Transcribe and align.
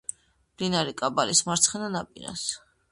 მდინარე 0.53 0.95
კაბალის 1.03 1.45
მარცხენა 1.51 1.95
ნაპირას. 1.99 2.53